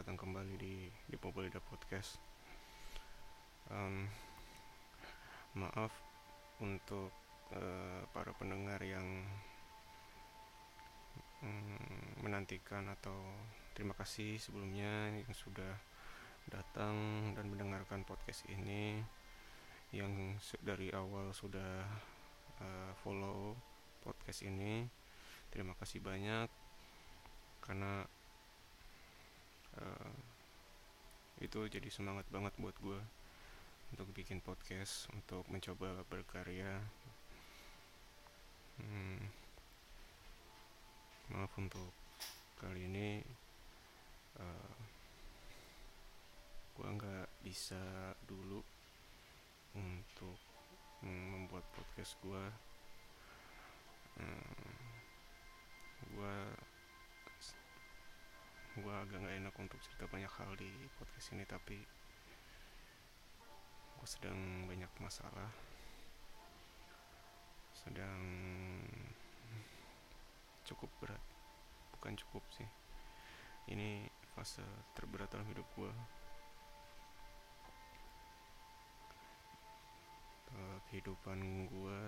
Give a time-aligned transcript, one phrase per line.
[0.00, 0.74] Datang kembali di
[1.12, 2.16] di Popolida Podcast.
[3.68, 4.08] Em,
[5.58, 5.90] maaf
[6.62, 7.10] untuk
[7.50, 9.26] eh, para pendengar yang
[11.42, 13.16] mm, menantikan atau
[13.74, 15.74] terima kasih sebelumnya yang sudah
[16.46, 16.94] datang
[17.34, 19.02] dan mendengarkan podcast ini,
[19.90, 21.82] yang dari awal sudah
[22.62, 23.58] eh, follow
[24.06, 24.86] podcast ini.
[25.50, 26.46] Terima kasih banyak
[27.66, 28.06] karena
[29.82, 30.14] eh,
[31.42, 33.00] itu jadi semangat banget buat gue
[33.90, 36.78] untuk bikin podcast untuk mencoba berkarya.
[38.80, 39.20] Hmm,
[41.30, 41.92] maaf untuk
[42.56, 43.20] kali ini
[44.40, 44.74] eh,
[46.74, 48.64] gue nggak bisa dulu
[49.76, 50.38] untuk
[51.04, 52.44] membuat podcast gue
[56.10, 56.36] gue
[58.80, 61.80] gue agak nggak enak untuk cerita banyak hal di podcast ini tapi
[64.00, 65.52] gue sedang banyak masalah.
[67.76, 68.20] Sedang
[70.64, 71.22] cukup berat.
[71.94, 72.66] Bukan cukup sih.
[73.68, 74.64] Ini fase
[74.96, 75.92] terberat dalam hidup gue
[80.50, 82.00] Eh, kehidupan gue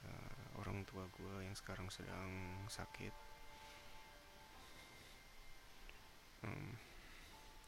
[0.00, 3.12] eh, orang tua gue yang sekarang sedang sakit.
[6.42, 6.74] Em,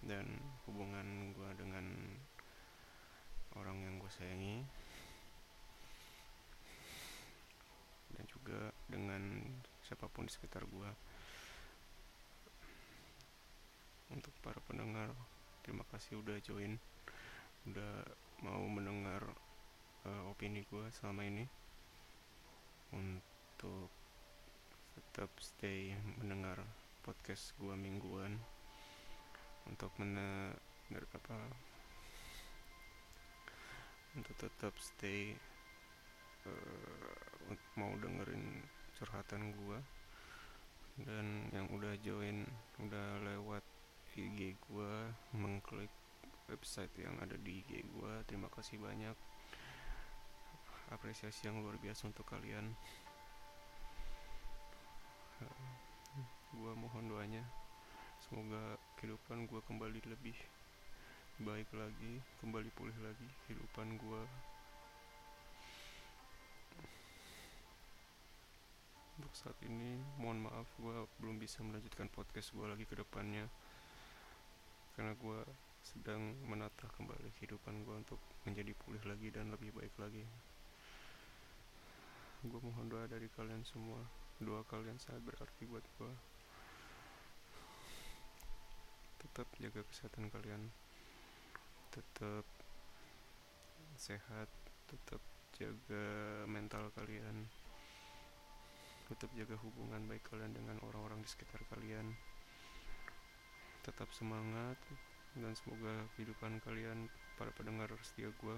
[0.09, 0.27] dan
[0.65, 1.87] hubungan gue dengan
[3.59, 4.63] orang yang gue sayangi.
[8.15, 9.43] Dan juga dengan
[9.83, 10.91] siapa pun di sekitar gue
[14.15, 15.11] untuk para pendengar
[15.67, 16.79] terima kasih udah join.
[17.67, 18.07] Udah
[18.47, 19.25] mau mendengar
[20.07, 21.45] eh, opini gue selama ini.
[22.95, 23.91] Untuk
[24.95, 26.63] tetap stay mendengar
[27.03, 28.39] podcast gue mingguan.
[29.67, 30.55] Untuk mene
[30.93, 31.74] ner- apa
[34.15, 35.35] untuk tetap stay
[37.51, 38.63] un- mau dengerin
[38.95, 39.79] curhatan gue
[41.03, 42.47] dan yang udah join
[42.79, 43.65] udah lewat
[44.15, 44.95] IG gue
[45.35, 45.91] mengklik
[46.47, 49.17] website yang ada di IG gue terima kasih banyak.
[50.93, 52.77] Apresiasi yang luar biasa untuk kalian.
[56.55, 57.43] Gue mohon doanya.
[58.23, 60.37] Semoga kehidupan gue kembali lebih
[61.43, 64.23] baik lagi kembali pulih lagi kehidupan gue
[69.19, 73.51] untuk saat ini mohon maaf gue belum bisa melanjutkan podcast gue lagi ke depannya.
[74.95, 75.43] Karena gue
[75.83, 80.23] sedang menata kembali kehidupan gue untuk menjadi pulih lagi dan lebih baik lagi.
[82.47, 84.07] Gue mohon doa dari kalian semua.
[84.39, 86.13] Doa kalian sangat berarti buat gue
[89.19, 90.71] tetap jaga kesehatan kalian
[91.95, 92.43] tetap
[93.95, 94.51] sehat
[94.91, 95.23] tetap
[95.55, 96.07] jaga
[96.51, 97.47] mental kalian.
[99.07, 102.11] Tetap jaga hubungan baik kalian dengan orang-orang di sekitar kalian.
[103.87, 104.75] Tetap semangat
[105.39, 107.07] dan semoga kehidupan kalian
[107.39, 108.57] para pendengar setia gue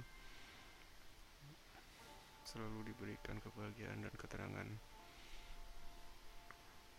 [2.48, 4.68] selalu diberikan kebahagiaan dan keterangan.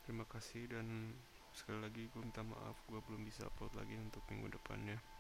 [0.06, 1.18] Terima kasih dan
[1.56, 5.17] sekali lagi gue minta maaf gue belum bisa upload lagi untuk minggu depannya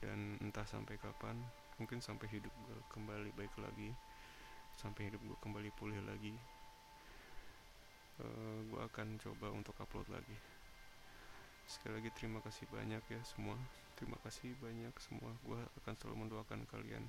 [0.00, 1.36] dan entah sampai kapan
[1.76, 3.92] mungkin sampai hidup gue kembali baik lagi
[4.76, 6.36] sampai hidup gue kembali pulih lagi
[8.20, 10.36] Eh, gue akan coba untuk upload lagi.
[11.64, 13.56] Sekali lagi terima kasih banyak ya semua.
[13.96, 15.32] Terima kasih banyak semua.
[15.46, 17.04] Gue akan selalu mendoakan kalian.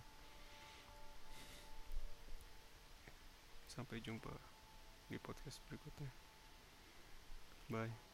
[3.68, 4.32] Sampai jumpa
[5.12, 6.12] di podcast berikutnya.
[7.72, 8.11] Bye